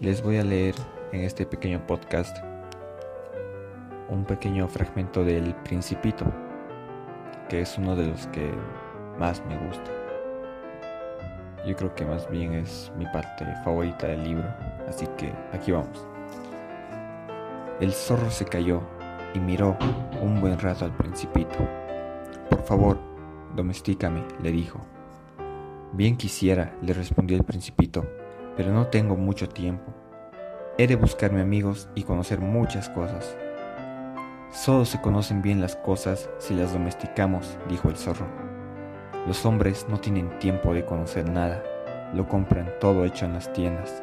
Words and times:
Les 0.00 0.20
voy 0.22 0.38
a 0.38 0.44
leer 0.44 0.74
en 1.12 1.20
este 1.20 1.46
pequeño 1.46 1.86
podcast 1.86 2.36
un 4.08 4.24
pequeño 4.24 4.66
fragmento 4.66 5.24
del 5.24 5.54
Principito, 5.62 6.24
que 7.48 7.60
es 7.60 7.78
uno 7.78 7.94
de 7.94 8.08
los 8.08 8.26
que 8.26 8.52
más 9.20 9.40
me 9.46 9.56
gusta. 9.56 9.90
Yo 11.64 11.76
creo 11.76 11.94
que 11.94 12.04
más 12.04 12.28
bien 12.28 12.54
es 12.54 12.92
mi 12.98 13.06
parte 13.06 13.46
favorita 13.64 14.08
del 14.08 14.24
libro, 14.24 14.48
así 14.88 15.06
que 15.16 15.32
aquí 15.52 15.70
vamos. 15.70 16.04
El 17.80 17.92
zorro 17.92 18.30
se 18.30 18.46
cayó 18.46 18.82
y 19.32 19.38
miró 19.38 19.78
un 20.20 20.40
buen 20.40 20.58
rato 20.58 20.86
al 20.86 20.96
principito. 20.96 21.56
Por 22.50 22.64
favor, 22.64 22.98
domestícame, 23.54 24.24
le 24.42 24.50
dijo. 24.50 24.84
Bien 25.92 26.16
quisiera, 26.16 26.74
le 26.82 26.92
respondió 26.94 27.36
el 27.36 27.44
principito, 27.44 28.04
pero 28.56 28.72
no 28.72 28.86
tengo 28.86 29.16
mucho 29.16 29.48
tiempo. 29.48 29.92
He 30.78 30.86
de 30.86 30.96
buscarme 30.96 31.40
amigos 31.40 31.88
y 31.94 32.02
conocer 32.02 32.40
muchas 32.40 32.88
cosas. 32.88 33.36
Solo 34.50 34.84
se 34.84 35.00
conocen 35.00 35.42
bien 35.42 35.60
las 35.60 35.76
cosas 35.76 36.30
si 36.38 36.54
las 36.54 36.72
domesticamos, 36.72 37.58
dijo 37.68 37.88
el 37.88 37.96
zorro. 37.96 38.26
Los 39.26 39.44
hombres 39.46 39.86
no 39.88 39.98
tienen 39.98 40.38
tiempo 40.38 40.74
de 40.74 40.84
conocer 40.84 41.28
nada, 41.28 41.62
lo 42.14 42.28
compran 42.28 42.70
todo 42.80 43.04
hecho 43.04 43.24
en 43.24 43.34
las 43.34 43.52
tiendas. 43.52 44.02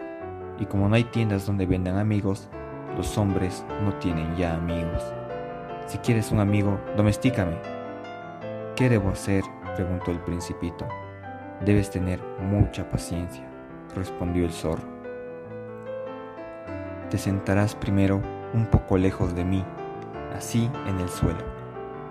Y 0.60 0.66
como 0.66 0.90
no 0.90 0.96
hay 0.96 1.04
tiendas 1.06 1.46
donde 1.46 1.66
vendan 1.66 1.98
amigos, 1.98 2.50
los 2.98 3.18
hombres 3.18 3.66
no 3.84 3.94
tienen 3.96 4.36
ya 4.36 4.56
amigos. 4.56 5.04
Si 5.88 5.98
quieres 6.00 6.32
un 6.32 6.40
amigo, 6.40 6.80
domestícame. 6.96 7.58
¿Qué 8.76 8.90
debo 8.90 9.10
hacer? 9.10 9.44
preguntó 9.76 10.12
el 10.12 10.20
principito. 10.20 10.88
Debes 11.66 11.90
tener 11.92 12.20
mucha 12.40 12.90
paciencia, 12.90 13.48
respondió 13.96 14.46
el 14.46 14.52
zorro. 14.52 14.84
Te 17.10 17.18
sentarás 17.18 17.76
primero 17.76 18.22
un 18.54 18.66
poco 18.66 18.98
lejos 18.98 19.36
de 19.36 19.44
mí, 19.44 19.64
así 20.36 20.70
en 20.88 21.00
el 21.00 21.10
suelo. 21.10 21.44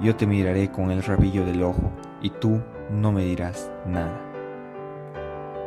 Yo 0.01 0.17
te 0.17 0.27
miraré 0.27 0.71
con 0.71 0.91
el 0.91 1.03
rabillo 1.03 1.45
del 1.45 1.63
ojo 1.63 1.91
y 2.23 2.31
tú 2.31 2.61
no 2.91 3.13
me 3.13 3.25
dirás 3.25 3.71
nada. 3.87 4.19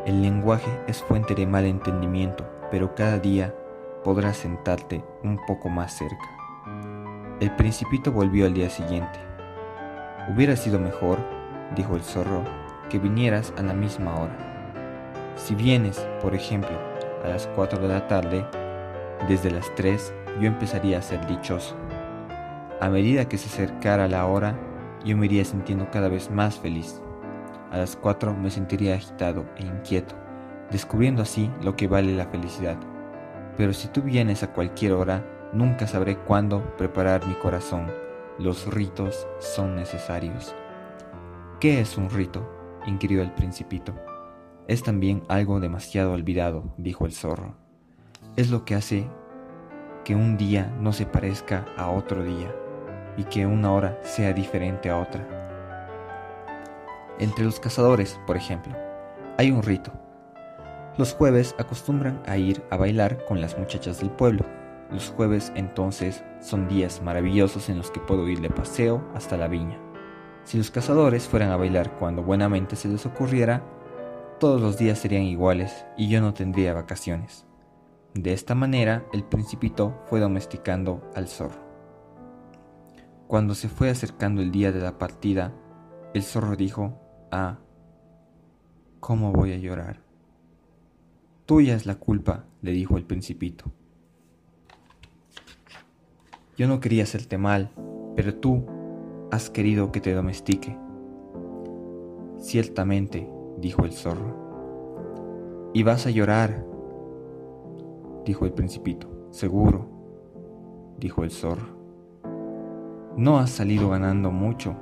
El 0.06 0.22
lenguaje 0.22 0.72
es 0.88 1.02
fuente 1.02 1.34
de 1.36 1.48
mal 1.48 1.66
entendimiento, 1.66 2.46
pero 2.70 2.94
cada 2.94 3.20
día 3.20 3.56
podrás 4.04 4.38
sentarte 4.38 5.04
un 5.24 5.40
poco 5.48 5.70
más 5.70 5.98
cerca. 5.98 6.30
El 7.40 7.56
principito 7.56 8.12
volvió 8.12 8.46
al 8.46 8.54
día 8.54 8.70
siguiente. 8.70 9.20
Hubiera 10.30 10.56
sido 10.56 10.80
mejor, 10.80 11.20
dijo 11.76 11.96
el 11.96 12.04
zorro, 12.04 12.44
que 12.90 13.00
vinieras 13.00 13.54
a 13.58 13.62
la 13.62 13.74
misma 13.74 14.16
hora. 14.20 14.53
Si 15.36 15.56
vienes, 15.56 16.08
por 16.22 16.36
ejemplo, 16.36 16.78
a 17.24 17.30
las 17.30 17.48
4 17.56 17.80
de 17.80 17.88
la 17.88 18.08
tarde, 18.08 18.46
desde 19.28 19.52
las 19.52 19.74
3 19.76 20.14
yo 20.40 20.48
empezaría 20.48 21.00
a 21.00 21.02
ser 21.02 21.26
dichoso. 21.28 21.76
A 22.80 22.90
medida 22.90 23.28
que 23.28 23.38
se 23.38 23.48
acercara 23.48 24.08
la 24.08 24.26
hora, 24.26 24.56
yo 25.04 25.18
me 25.18 25.26
iría 25.26 25.44
sintiendo 25.44 25.90
cada 25.90 26.08
vez 26.08 26.30
más 26.30 26.60
feliz. 26.60 27.02
A 27.72 27.78
las 27.78 27.96
4 27.96 28.34
me 28.34 28.52
sentiría 28.52 28.96
agitado 28.96 29.46
e 29.58 29.66
inquieto, 29.66 30.16
descubriendo 30.72 31.24
así 31.24 31.50
lo 31.62 31.76
que 31.76 31.88
vale 31.88 32.16
la 32.16 32.26
felicidad. 32.28 32.78
Pero 33.58 33.74
si 33.74 33.88
tú 33.88 34.02
vienes 34.02 34.44
a 34.44 34.54
cualquier 34.54 34.94
hora, 34.94 35.26
nunca 35.52 35.88
sabré 35.88 36.18
cuándo 36.18 36.76
preparar 36.78 37.26
mi 37.26 37.34
corazón. 37.36 37.88
Los 38.38 38.72
ritos 38.72 39.28
son 39.40 39.76
necesarios. 39.76 40.56
¿Qué 41.60 41.80
es 41.80 41.98
un 41.98 42.10
rito? 42.10 42.50
inquirió 42.86 43.22
el 43.22 43.32
principito. 43.32 43.94
Es 44.68 44.82
también 44.82 45.24
algo 45.28 45.60
demasiado 45.60 46.14
olvidado, 46.14 46.74
dijo 46.78 47.06
el 47.06 47.12
zorro. 47.12 47.56
Es 48.38 48.50
lo 48.50 48.64
que 48.64 48.76
hace 48.76 49.10
que 50.06 50.16
un 50.16 50.38
día 50.38 50.74
no 50.80 50.94
se 50.94 51.06
parezca 51.06 51.66
a 51.78 51.90
otro 51.90 52.24
día 52.24 52.54
y 53.18 53.26
que 53.26 53.46
una 53.46 53.74
hora 53.74 54.00
sea 54.04 54.32
diferente 54.34 54.90
a 54.90 55.00
otra. 55.00 55.28
Entre 57.20 57.44
los 57.44 57.60
cazadores, 57.60 58.20
por 58.26 58.38
ejemplo, 58.38 58.74
hay 59.38 59.52
un 59.52 59.64
rito. 59.64 59.92
Los 60.98 61.14
jueves 61.14 61.56
acostumbran 61.58 62.22
a 62.26 62.38
ir 62.38 62.64
a 62.70 62.78
bailar 62.78 63.26
con 63.26 63.42
las 63.42 63.58
muchachas 63.58 64.00
del 64.00 64.12
pueblo. 64.12 64.46
Los 64.92 65.10
jueves 65.10 65.52
entonces 65.56 66.24
son 66.40 66.68
días 66.68 67.02
maravillosos 67.02 67.68
en 67.70 67.78
los 67.78 67.92
que 67.92 68.00
puedo 68.00 68.28
ir 68.30 68.40
de 68.42 68.50
paseo 68.50 69.04
hasta 69.14 69.38
la 69.38 69.48
viña. 69.48 69.78
Si 70.44 70.58
los 70.58 70.72
cazadores 70.72 71.28
fueran 71.28 71.52
a 71.52 71.58
bailar 71.58 71.92
cuando 71.98 72.24
buenamente 72.24 72.76
se 72.76 72.88
les 72.88 73.06
ocurriera, 73.06 73.64
todos 74.44 74.60
los 74.60 74.78
días 74.78 75.00
serían 75.00 75.24
iguales 75.24 75.86
y 75.96 76.10
yo 76.10 76.20
no 76.20 76.34
tendría 76.34 76.74
vacaciones. 76.74 77.46
De 78.14 78.34
esta 78.34 78.56
manera 78.56 79.08
el 79.14 79.24
principito 79.24 80.02
fue 80.08 80.20
domesticando 80.20 81.10
al 81.16 81.30
zorro. 81.30 81.64
Cuando 83.28 83.56
se 83.56 83.70
fue 83.70 83.90
acercando 83.90 84.42
el 84.42 84.52
día 84.52 84.74
de 84.74 84.82
la 84.82 84.98
partida, 84.98 85.54
el 86.14 86.24
zorro 86.24 86.58
dijo, 86.58 87.00
Ah, 87.32 87.60
¿cómo 89.00 89.32
voy 89.32 89.54
a 89.54 89.58
llorar? 89.58 90.02
Tuya 91.46 91.76
es 91.76 91.86
la 91.86 91.96
culpa, 91.96 92.44
le 92.62 92.74
dijo 92.74 92.98
el 92.98 93.06
principito. 93.06 93.72
Yo 96.58 96.68
no 96.68 96.82
quería 96.82 97.04
hacerte 97.04 97.38
mal, 97.38 97.72
pero 98.18 98.36
tú 98.36 98.66
has 99.32 99.50
querido 99.50 99.94
que 99.94 100.02
te 100.02 100.12
domestique. 100.12 100.78
Ciertamente, 102.40 103.33
dijo 103.64 103.86
el 103.86 103.94
zorro. 103.94 105.72
Y 105.74 105.84
vas 105.84 106.06
a 106.06 106.10
llorar, 106.12 106.66
dijo 108.26 108.46
el 108.46 108.52
principito. 108.52 109.08
Seguro, 109.32 109.86
dijo 111.00 111.24
el 111.24 111.32
zorro. 111.32 111.82
No 113.16 113.40
has 113.40 113.52
salido 113.52 113.90
ganando 113.90 114.32
mucho. 114.32 114.76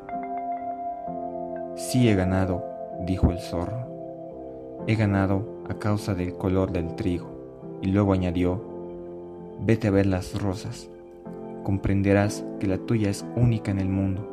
Sí 1.75 2.09
he 2.09 2.15
ganado, 2.15 2.63
dijo 3.05 3.29
el 3.29 3.37
zorro. 3.37 4.83
He 4.87 4.95
ganado 4.95 5.63
a 5.69 5.75
causa 5.75 6.15
del 6.15 6.33
color 6.33 6.71
del 6.71 6.95
trigo. 6.95 7.29
Y 7.83 7.87
luego 7.87 8.13
añadió, 8.13 8.63
vete 9.59 9.89
a 9.89 9.91
ver 9.91 10.07
las 10.07 10.41
rosas. 10.41 10.89
Comprenderás 11.63 12.43
que 12.59 12.65
la 12.65 12.79
tuya 12.79 13.11
es 13.11 13.23
única 13.35 13.69
en 13.69 13.77
el 13.77 13.89
mundo. 13.89 14.27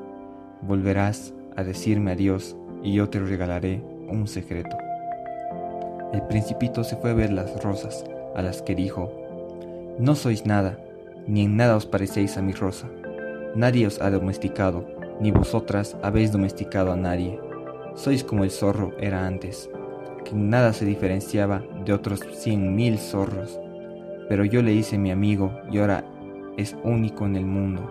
Volverás 0.62 1.34
a 1.54 1.64
decirme 1.64 2.12
adiós 2.12 2.56
y 2.82 2.94
yo 2.94 3.10
te 3.10 3.18
regalaré 3.18 3.97
un 4.08 4.26
secreto. 4.26 4.76
El 6.12 6.22
principito 6.22 6.84
se 6.84 6.96
fue 6.96 7.10
a 7.10 7.14
ver 7.14 7.32
las 7.32 7.62
rosas, 7.62 8.04
a 8.34 8.42
las 8.42 8.62
que 8.62 8.74
dijo, 8.74 9.12
No 9.98 10.14
sois 10.14 10.46
nada, 10.46 10.78
ni 11.26 11.42
en 11.42 11.56
nada 11.56 11.76
os 11.76 11.86
parecéis 11.86 12.36
a 12.38 12.42
mi 12.42 12.52
rosa. 12.52 12.88
Nadie 13.54 13.86
os 13.86 14.00
ha 14.00 14.10
domesticado, 14.10 14.86
ni 15.20 15.30
vosotras 15.30 15.96
habéis 16.02 16.32
domesticado 16.32 16.92
a 16.92 16.96
nadie. 16.96 17.38
Sois 17.94 18.24
como 18.24 18.44
el 18.44 18.50
zorro 18.50 18.92
era 18.98 19.26
antes, 19.26 19.68
que 20.24 20.30
en 20.30 20.48
nada 20.48 20.72
se 20.72 20.84
diferenciaba 20.84 21.62
de 21.84 21.92
otros 21.92 22.20
cien 22.32 22.74
mil 22.74 22.98
zorros. 22.98 23.60
Pero 24.28 24.44
yo 24.44 24.62
le 24.62 24.72
hice 24.72 24.98
mi 24.98 25.10
amigo 25.10 25.52
y 25.70 25.78
ahora 25.78 26.04
es 26.56 26.76
único 26.84 27.26
en 27.26 27.36
el 27.36 27.46
mundo. 27.46 27.90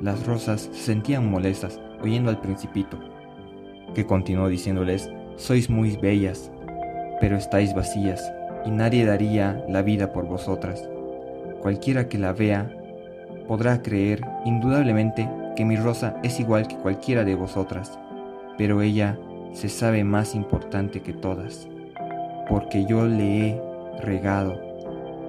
Las 0.00 0.26
rosas 0.26 0.68
se 0.72 0.80
sentían 0.80 1.30
molestas 1.30 1.80
oyendo 2.02 2.30
al 2.30 2.40
principito, 2.40 2.98
que 3.94 4.04
continuó 4.04 4.48
diciéndoles, 4.48 5.10
sois 5.36 5.68
muy 5.68 5.96
bellas, 5.96 6.50
pero 7.20 7.36
estáis 7.36 7.74
vacías, 7.74 8.32
y 8.64 8.70
nadie 8.70 9.04
daría 9.04 9.64
la 9.68 9.82
vida 9.82 10.12
por 10.12 10.26
vosotras. 10.26 10.88
Cualquiera 11.60 12.08
que 12.08 12.18
la 12.18 12.32
vea 12.32 12.70
podrá 13.46 13.82
creer 13.82 14.20
indudablemente 14.44 15.28
que 15.54 15.64
mi 15.64 15.76
rosa 15.76 16.16
es 16.22 16.40
igual 16.40 16.66
que 16.66 16.76
cualquiera 16.76 17.24
de 17.24 17.34
vosotras, 17.34 17.98
pero 18.58 18.82
ella 18.82 19.18
se 19.52 19.68
sabe 19.68 20.04
más 20.04 20.34
importante 20.34 21.00
que 21.00 21.12
todas, 21.12 21.68
porque 22.48 22.84
yo 22.86 23.06
le 23.06 23.48
he 23.48 23.62
regado, 24.00 24.60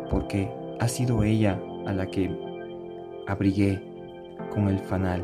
porque 0.09 0.49
ha 0.79 0.87
sido 0.87 1.23
ella 1.23 1.59
a 1.85 1.93
la 1.93 2.05
que 2.07 2.29
abrigué 3.27 3.81
con 4.53 4.67
el 4.67 4.79
fanal, 4.79 5.23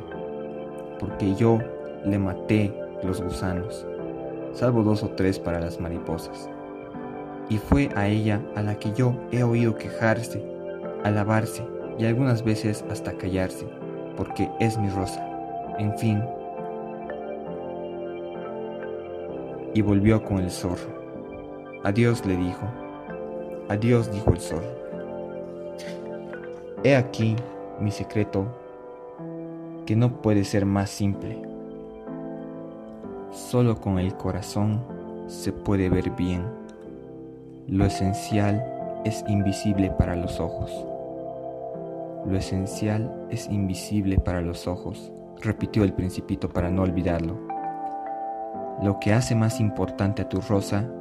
porque 1.00 1.36
yo 1.36 1.60
le 2.06 2.18
maté 2.20 2.74
los 3.04 3.22
gusanos, 3.22 3.86
salvo 4.54 4.84
dos 4.84 5.04
o 5.04 5.10
tres 5.10 5.40
para 5.40 5.60
las 5.60 5.80
mariposas. 5.80 6.50
Y 7.50 7.58
fue 7.58 7.90
a 7.96 8.08
ella 8.08 8.42
a 8.56 8.62
la 8.62 8.80
que 8.80 8.94
yo 8.94 9.16
he 9.32 9.44
oído 9.44 9.76
quejarse, 9.76 10.44
alabarse 11.04 11.64
y 11.98 12.06
algunas 12.06 12.44
veces 12.44 12.84
hasta 12.90 13.14
callarse, 13.14 13.68
porque 14.16 14.50
es 14.60 14.78
mi 14.78 14.90
rosa. 14.90 15.28
En 15.78 15.98
fin. 15.98 16.24
Y 19.74 19.82
volvió 19.82 20.24
con 20.24 20.40
el 20.40 20.52
zorro. 20.52 21.04
Adiós 21.84 22.26
le 22.26 22.38
dijo. 22.38 22.66
Adiós 23.70 24.12
dijo 24.12 24.32
el 24.32 24.40
zorro. 24.40 24.84
He 26.84 26.96
aquí 26.96 27.36
mi 27.80 27.92
secreto 27.92 28.46
que 29.86 29.96
no 29.96 30.22
puede 30.22 30.44
ser 30.44 30.66
más 30.66 30.90
simple. 30.90 31.53
Solo 33.54 33.80
con 33.80 34.00
el 34.00 34.16
corazón 34.16 34.84
se 35.28 35.54
puede 35.54 35.88
ver 35.88 36.10
bien. 36.10 36.42
Lo 37.68 37.86
esencial 37.86 38.66
es 39.06 39.24
invisible 39.28 39.92
para 39.92 40.16
los 40.16 40.40
ojos. 40.40 40.72
Lo 42.26 42.36
esencial 42.36 43.28
es 43.30 43.48
invisible 43.48 44.18
para 44.18 44.42
los 44.42 44.66
ojos, 44.66 45.14
repitió 45.40 45.84
el 45.84 45.94
principito 45.94 46.50
para 46.50 46.72
no 46.72 46.82
olvidarlo. 46.82 47.38
Lo 48.82 48.98
que 49.00 49.14
hace 49.14 49.36
más 49.36 49.60
importante 49.60 50.24
a 50.24 50.30
tu 50.30 50.42
rosa 50.42 50.92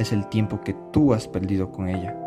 es 0.00 0.12
el 0.12 0.26
tiempo 0.26 0.60
que 0.60 0.74
tú 0.92 1.14
has 1.14 1.28
perdido 1.28 1.70
con 1.70 1.88
ella. 1.88 2.18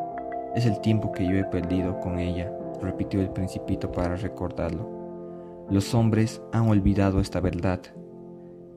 Es 0.55 0.65
el 0.65 0.79
tiempo 0.79 1.11
que 1.11 1.27
yo 1.27 1.35
he 1.35 1.43
perdido 1.43 1.99
con 1.99 2.17
ella, 2.17 2.49
repitió 2.81 3.19
el 3.19 3.31
principito 3.31 3.91
para 3.91 4.15
recordarlo. 4.15 5.65
Los 5.69 5.93
hombres 5.93 6.41
han 6.53 6.69
olvidado 6.69 7.19
esta 7.19 7.41
verdad, 7.41 7.81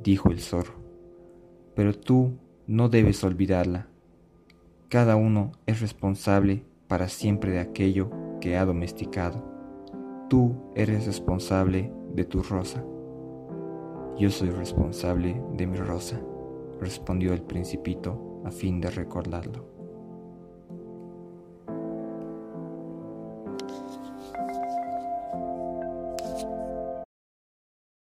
dijo 0.03 0.31
el 0.31 0.41
zorro. 0.41 0.88
Pero 1.79 1.95
tú 1.95 2.33
no 2.67 2.89
debes 2.89 3.23
olvidarla. 3.23 3.87
Cada 4.89 5.15
uno 5.15 5.53
es 5.65 5.81
responsable 5.81 6.65
para 6.89 7.07
siempre 7.07 7.53
de 7.53 7.61
aquello 7.61 8.11
que 8.41 8.57
ha 8.57 8.65
domesticado. 8.65 9.45
Tú 10.29 10.57
eres 10.75 11.07
responsable 11.07 11.93
de 12.17 12.25
tu 12.25 12.43
rosa. 12.43 12.85
Yo 14.19 14.29
soy 14.29 14.51
responsable 14.51 15.41
de 15.53 15.69
mi 15.69 15.77
rosa, 15.77 16.21
respondió 16.81 17.33
el 17.33 17.43
principito 17.43 18.43
a 18.45 18.51
fin 18.51 18.81
de 18.81 18.91
recordarlo. 18.91 19.78